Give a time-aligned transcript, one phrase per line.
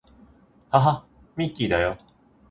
[0.71, 1.05] はは、
[1.35, 1.95] ミッキーだよ